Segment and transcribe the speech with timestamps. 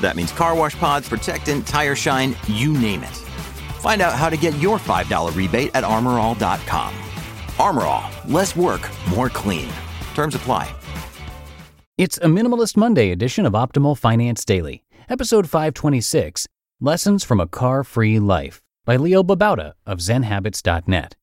[0.00, 3.16] That means car wash pods, protectant, tire shine, you name it.
[3.80, 6.94] Find out how to get your $5 rebate at armorall.com.
[7.58, 9.70] Armor All, less work, more clean.
[10.14, 10.74] Terms apply.
[11.98, 16.46] It's a Minimalist Monday edition of Optimal Finance Daily, episode 526
[16.80, 21.14] Lessons from a Car Free Life by Leo Babauta of ZenHabits.net.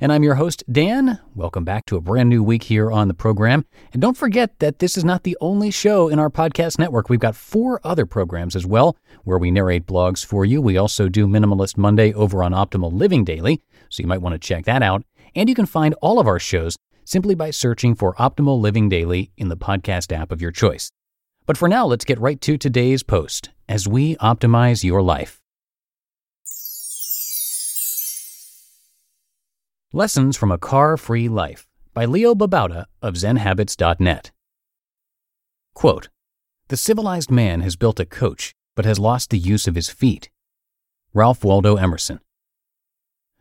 [0.00, 1.18] And I'm your host, Dan.
[1.34, 3.64] Welcome back to a brand new week here on the program.
[3.92, 7.08] And don't forget that this is not the only show in our podcast network.
[7.08, 10.62] We've got four other programs as well where we narrate blogs for you.
[10.62, 14.38] We also do Minimalist Monday over on Optimal Living Daily, so you might want to
[14.38, 15.02] check that out.
[15.34, 19.32] And you can find all of our shows simply by searching for Optimal Living Daily
[19.36, 20.92] in the podcast app of your choice.
[21.44, 25.40] But for now, let's get right to today's post as we optimize your life.
[29.94, 34.32] Lessons from a Car Free Life by Leo Babauta of ZenHabits.net.
[35.72, 36.10] Quote
[36.68, 40.28] The civilized man has built a coach, but has lost the use of his feet.
[41.14, 42.20] Ralph Waldo Emerson.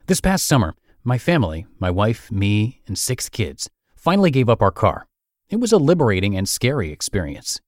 [0.06, 4.72] This past summer, my family, my wife, me, and six kids, finally gave up our
[4.72, 5.06] car.
[5.50, 7.60] It was a liberating and scary experience.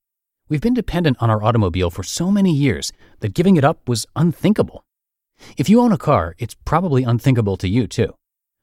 [0.47, 4.05] We've been dependent on our automobile for so many years that giving it up was
[4.15, 4.85] unthinkable.
[5.57, 8.13] If you own a car, it's probably unthinkable to you too.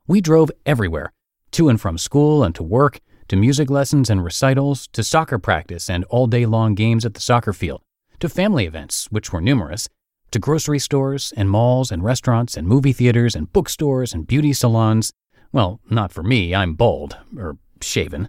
[0.09, 1.13] We drove everywhere
[1.53, 5.91] to and from school and to work, to music lessons and recitals, to soccer practice
[5.91, 7.83] and all day long games at the soccer field,
[8.21, 9.89] to family events, which were numerous,
[10.31, 15.13] to grocery stores and malls and restaurants and movie theaters and bookstores and beauty salons.
[15.51, 18.29] Well, not for me, I'm bald, or shaven.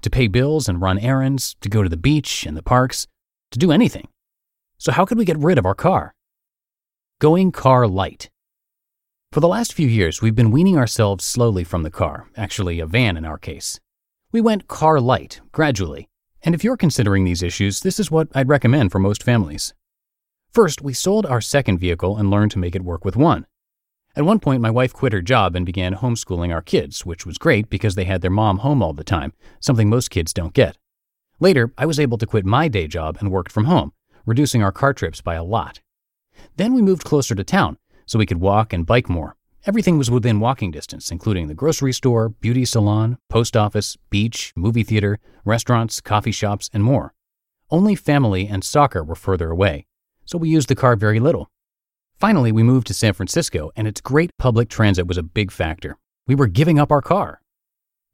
[0.00, 3.06] To pay bills and run errands, to go to the beach and the parks,
[3.52, 4.08] to do anything.
[4.78, 6.14] So, how could we get rid of our car?
[7.20, 8.30] Going car light.
[9.34, 12.86] For the last few years, we've been weaning ourselves slowly from the car, actually, a
[12.86, 13.80] van in our case.
[14.30, 16.08] We went car light, gradually.
[16.44, 19.74] And if you're considering these issues, this is what I'd recommend for most families.
[20.52, 23.44] First, we sold our second vehicle and learned to make it work with one.
[24.14, 27.36] At one point, my wife quit her job and began homeschooling our kids, which was
[27.36, 30.78] great because they had their mom home all the time, something most kids don't get.
[31.40, 33.94] Later, I was able to quit my day job and worked from home,
[34.26, 35.80] reducing our car trips by a lot.
[36.56, 39.36] Then we moved closer to town, so we could walk and bike more.
[39.66, 44.82] Everything was within walking distance, including the grocery store, beauty salon, post office, beach, movie
[44.82, 47.14] theater, restaurants, coffee shops, and more.
[47.70, 49.86] Only family and soccer were further away,
[50.26, 51.50] so we used the car very little.
[52.18, 55.96] Finally, we moved to San Francisco, and its great public transit was a big factor.
[56.26, 57.40] We were giving up our car.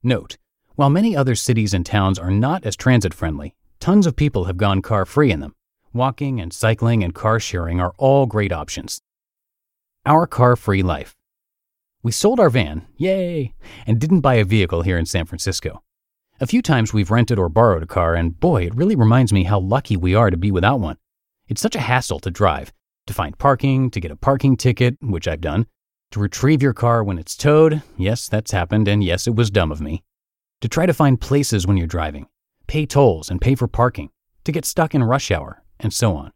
[0.03, 0.39] Note,
[0.77, 4.57] while many other cities and towns are not as transit friendly, tons of people have
[4.57, 5.55] gone car free in them.
[5.93, 9.03] Walking and cycling and car sharing are all great options.
[10.07, 11.15] Our car free life.
[12.03, 13.53] We sold our van, yay,
[13.87, 15.83] and didn't buy a vehicle here in San Francisco.
[16.41, 19.45] A few times we've rented or borrowed a car, and boy, it really reminds me
[19.45, 20.97] how lucky we are to be without one.
[21.49, 22.73] It's such a hassle to drive,
[23.09, 25.67] to find parking, to get a parking ticket, which I've done,
[26.13, 29.71] to retrieve your car when it's towed, yes, that's happened, and yes, it was dumb
[29.71, 30.03] of me,
[30.63, 32.27] to try to find places when you're driving,
[32.67, 34.09] pay tolls and pay for parking,
[34.45, 36.33] to get stuck in rush hour, and so on.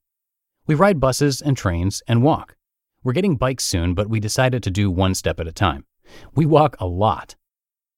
[0.67, 2.57] We ride buses and trains and walk.
[3.05, 5.85] We're getting bikes soon, but we decided to do one step at a time.
[6.35, 7.37] We walk a lot.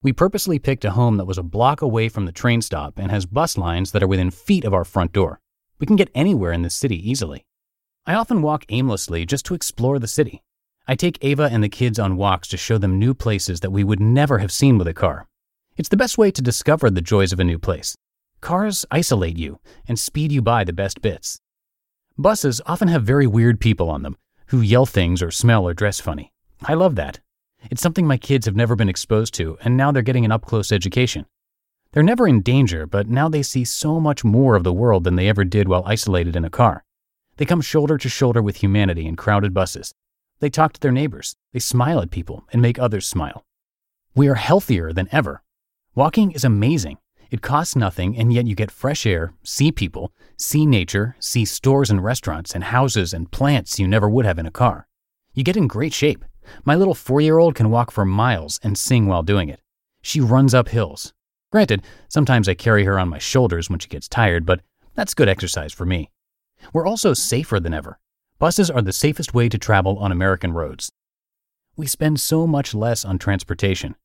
[0.02, 3.12] We purposely picked a home that was a block away from the train stop and
[3.12, 5.38] has bus lines that are within feet of our front door.
[5.78, 7.46] We can get anywhere in this city easily.
[8.04, 10.42] I often walk aimlessly just to explore the city.
[10.88, 13.84] I take Ava and the kids on walks to show them new places that we
[13.84, 15.28] would never have seen with a car.
[15.76, 17.94] It's the best way to discover the joys of a new place.
[18.40, 21.38] Cars isolate you and speed you by the best bits.
[22.19, 24.16] Buses often have very weird people on them
[24.48, 26.32] who yell things or smell or dress funny.
[26.62, 27.20] I love that.
[27.70, 30.44] It's something my kids have never been exposed to, and now they're getting an up
[30.44, 31.26] close education.
[31.93, 35.16] They're never in danger, but now they see so much more of the world than
[35.16, 36.84] they ever did while isolated in a car.
[37.37, 39.94] They come shoulder to shoulder with humanity in crowded buses.
[40.38, 43.44] They talk to their neighbors, they smile at people, and make others smile.
[44.14, 45.42] We are healthier than ever.
[45.94, 46.99] Walking is amazing.
[47.31, 51.90] It costs nothing, and yet you get fresh air, see people, see nature, see stores
[51.90, 54.87] and restaurants and houses and plants you never would have in a car.
[55.34, 56.25] You get in great shape.
[56.64, 59.61] My little four year old can walk for miles and sing while doing it.
[60.02, 61.12] She runs up hills.
[61.50, 64.61] Granted, sometimes I carry her on my shoulders when she gets tired, but
[64.94, 66.11] that's good exercise for me.
[66.73, 67.99] We're also safer than ever.
[68.38, 70.93] Buses are the safest way to travel on American roads.
[71.76, 73.96] We spend so much less on transportation.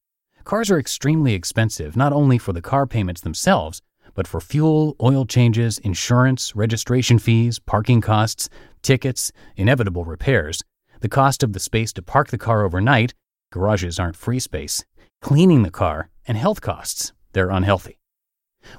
[0.44, 3.82] Cars are extremely expensive, not only for the car payments themselves,
[4.14, 8.50] but for fuel, oil changes, insurance, registration fees, parking costs,
[8.82, 10.64] tickets, inevitable repairs,
[11.02, 13.14] the cost of the space to park the car overnight,
[13.52, 14.84] garages aren't free space,
[15.22, 17.14] cleaning the car, and health costs.
[17.34, 17.98] They're unhealthy.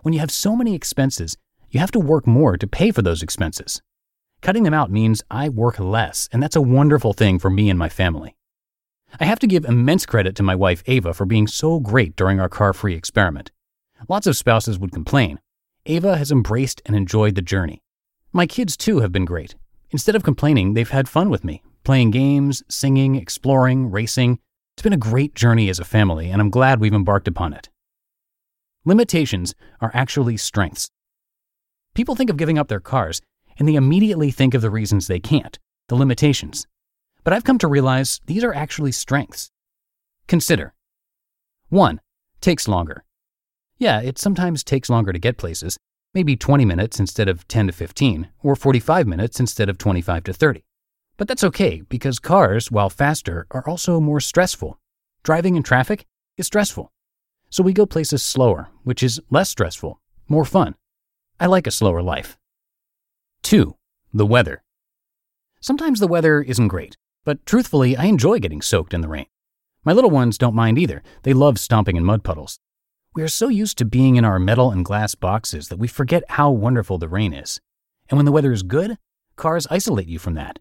[0.03, 1.37] When you have so many expenses,
[1.71, 3.81] you have to work more to pay for those expenses.
[4.41, 7.79] Cutting them out means I work less, and that's a wonderful thing for me and
[7.79, 8.37] my family.
[9.21, 12.41] I have to give immense credit to my wife Ava for being so great during
[12.41, 13.51] our car free experiment.
[14.09, 15.39] Lots of spouses would complain.
[15.87, 17.83] Ava has embraced and enjoyed the journey.
[18.33, 19.55] My kids, too, have been great.
[19.91, 24.39] Instead of complaining, they've had fun with me, playing games, singing, exploring, racing.
[24.75, 27.69] It's been a great journey as a family, and I'm glad we've embarked upon it.
[28.85, 30.89] Limitations are actually strengths.
[31.95, 33.21] People think of giving up their cars,
[33.59, 35.59] and they immediately think of the reasons they can't,
[35.89, 36.67] the limitations.
[37.25, 39.51] But I've come to realize these are actually strengths.
[40.27, 40.75] Consider
[41.69, 42.01] 1.
[42.41, 43.05] Takes longer.
[43.79, 45.79] Yeah, it sometimes takes longer to get places,
[46.15, 50.33] maybe 20 minutes instead of 10 to 15, or 45 minutes instead of 25 to
[50.33, 50.65] 30.
[51.17, 54.79] But that's okay because cars, while faster, are also more stressful.
[55.23, 56.93] Driving in traffic is stressful.
[57.51, 60.75] So we go places slower, which is less stressful, more fun.
[61.39, 62.39] I like a slower life.
[63.43, 63.77] 2.
[64.13, 64.63] The weather.
[65.61, 69.27] Sometimes the weather isn't great, but truthfully, I enjoy getting soaked in the rain.
[69.85, 71.03] My little ones don't mind either.
[71.23, 72.59] They love stomping in mud puddles.
[73.15, 76.25] We are so used to being in our metal and glass boxes that we forget
[76.31, 77.61] how wonderful the rain is.
[78.09, 78.97] And when the weather is good,
[79.37, 80.59] cars isolate you from that.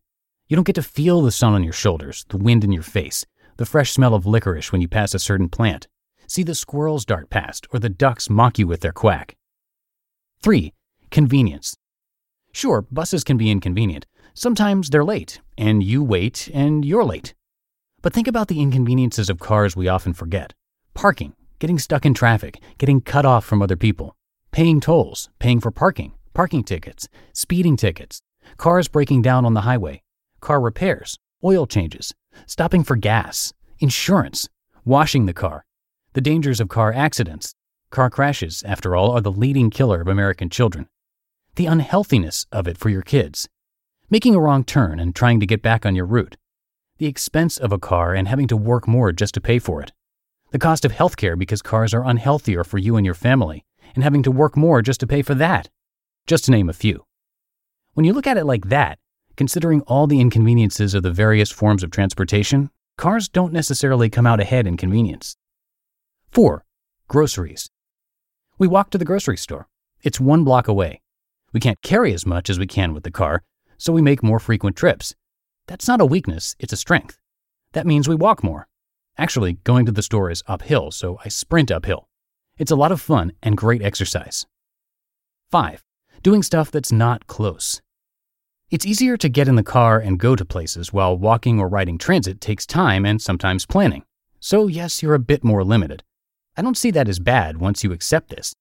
[0.48, 3.26] You don't get to feel the sun on your shoulders, the wind in your face,
[3.58, 5.88] the fresh smell of licorice when you pass a certain plant,
[6.28, 9.36] see the squirrels dart past, or the ducks mock you with their quack.
[10.42, 10.74] 3.
[11.10, 11.78] Convenience.
[12.52, 14.06] Sure, buses can be inconvenient.
[14.34, 17.34] Sometimes they're late, and you wait, and you're late.
[18.02, 20.54] But think about the inconveniences of cars we often forget
[20.94, 24.16] parking, getting stuck in traffic, getting cut off from other people,
[24.52, 28.22] paying tolls, paying for parking, parking tickets, speeding tickets,
[28.58, 30.02] cars breaking down on the highway,
[30.42, 32.14] car repairs, oil changes,
[32.46, 34.50] stopping for gas, insurance,
[34.86, 35.66] washing the car,
[36.14, 37.54] the dangers of car accidents.
[37.90, 40.88] Car crashes, after all, are the leading killer of American children.
[41.56, 43.50] The unhealthiness of it for your kids.
[44.12, 46.38] Making a wrong turn and trying to get back on your route.
[47.00, 49.92] The expense of a car and having to work more just to pay for it
[50.52, 53.66] the cost of healthcare because cars are unhealthier for you and your family,
[53.96, 55.70] and having to work more just to pay for that,
[56.28, 57.06] just to name a few.
[57.94, 59.00] When you look at it like that,
[59.38, 64.42] considering all the inconveniences of the various forms of transportation, cars don't necessarily come out
[64.42, 65.38] ahead in convenience.
[66.32, 66.66] 4.
[67.08, 67.70] Groceries.
[68.58, 69.68] We walk to the grocery store.
[70.04, 71.02] It's one block away.
[71.54, 73.44] We can't carry as much as we can with the car,
[73.82, 75.16] so we make more frequent trips.
[75.66, 77.18] That's not a weakness, it's a strength.
[77.74, 78.68] That means we walk more.
[79.18, 82.08] Actually, going to the store is uphill, so I sprint uphill.
[82.60, 84.46] It's a lot of fun and great exercise.
[85.50, 85.84] 5.
[86.22, 87.82] Doing stuff that's not close.
[88.70, 91.98] It's easier to get in the car and go to places while walking or riding
[91.98, 94.04] transit takes time and sometimes planning.
[94.40, 96.04] So, yes, you're a bit more limited.
[96.56, 98.54] I don't see that as bad once you accept this.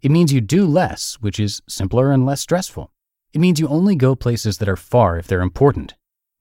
[0.00, 2.90] It means you do less, which is simpler and less stressful.
[3.32, 5.94] It means you only go places that are far if they're important.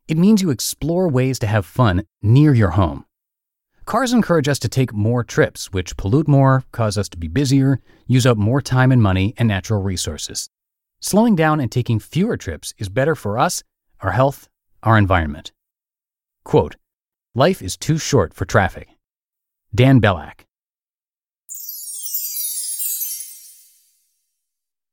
[0.08, 3.06] It means you explore ways to have fun near your home.
[3.86, 7.80] Cars encourage us to take more trips, which pollute more, cause us to be busier,
[8.08, 10.50] use up more time and money and natural resources.
[11.00, 13.64] Slowing down and taking fewer trips is better for us,
[14.02, 14.50] our health,
[14.84, 15.52] our environment.
[16.44, 16.76] Quote,
[17.34, 18.90] Life is too short for traffic.
[19.74, 20.46] Dan Bellack.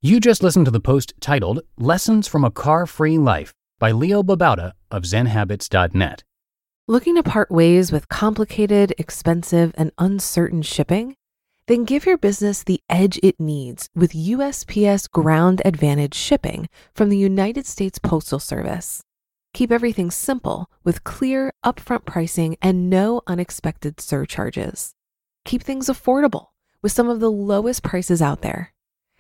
[0.01, 4.23] You just listened to the post titled Lessons from a Car Free Life by Leo
[4.23, 6.23] Babauta of ZenHabits.net.
[6.87, 11.17] Looking to part ways with complicated, expensive, and uncertain shipping?
[11.67, 17.19] Then give your business the edge it needs with USPS Ground Advantage shipping from the
[17.19, 19.03] United States Postal Service.
[19.53, 24.95] Keep everything simple with clear, upfront pricing and no unexpected surcharges.
[25.45, 26.51] Keep things affordable
[26.83, 28.73] with some of the lowest prices out there.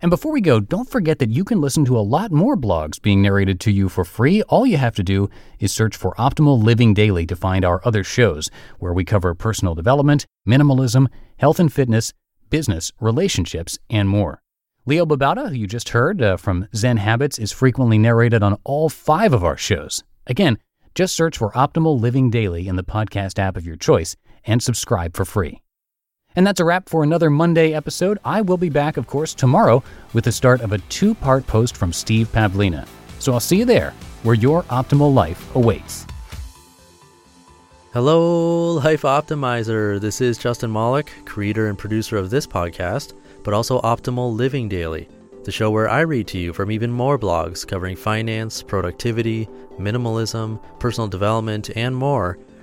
[0.00, 3.02] And before we go, don't forget that you can listen to a lot more blogs
[3.02, 4.42] being narrated to you for free.
[4.42, 5.28] All you have to do
[5.58, 9.74] is search for Optimal Living Daily to find our other shows, where we cover personal
[9.74, 12.12] development, minimalism, health and fitness,
[12.48, 14.40] business, relationships, and more.
[14.86, 18.88] Leo Babauta, who you just heard uh, from Zen Habits, is frequently narrated on all
[18.88, 20.02] five of our shows.
[20.26, 20.58] Again,
[20.94, 25.14] just search for Optimal Living Daily in the podcast app of your choice and subscribe
[25.14, 25.60] for free.
[26.38, 28.20] And that's a wrap for another Monday episode.
[28.24, 31.76] I will be back, of course, tomorrow with the start of a two part post
[31.76, 32.86] from Steve Pavlina.
[33.18, 33.92] So I'll see you there,
[34.22, 36.06] where your optimal life awaits.
[37.92, 40.00] Hello, Life Optimizer.
[40.00, 45.08] This is Justin Malik, creator and producer of this podcast, but also Optimal Living Daily
[45.48, 50.60] the show where I read to you from even more blogs covering finance, productivity, minimalism,
[50.78, 52.38] personal development, and more